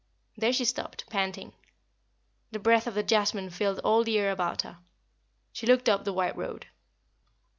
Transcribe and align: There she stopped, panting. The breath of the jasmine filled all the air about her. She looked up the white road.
There 0.35 0.51
she 0.51 0.65
stopped, 0.65 1.07
panting. 1.11 1.53
The 2.49 2.57
breath 2.57 2.87
of 2.87 2.95
the 2.95 3.03
jasmine 3.03 3.51
filled 3.51 3.77
all 3.83 4.03
the 4.03 4.17
air 4.17 4.31
about 4.31 4.63
her. 4.63 4.79
She 5.53 5.67
looked 5.67 5.87
up 5.87 6.05
the 6.05 6.11
white 6.13 6.35
road. 6.35 6.65